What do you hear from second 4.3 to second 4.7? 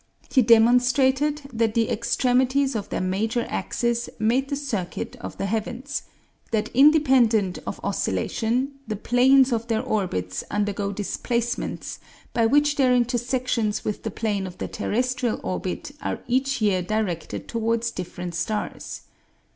the